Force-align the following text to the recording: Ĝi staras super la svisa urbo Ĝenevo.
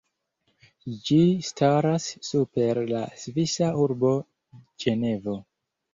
Ĝi 1.09 1.17
staras 1.49 2.07
super 2.29 2.81
la 2.93 3.05
svisa 3.25 3.69
urbo 3.85 4.15
Ĝenevo. 4.85 5.41